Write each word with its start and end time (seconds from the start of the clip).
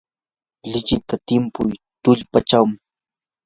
lichita 0.71 1.15
timpuy 1.27 1.73
tullpachaw. 2.03 2.65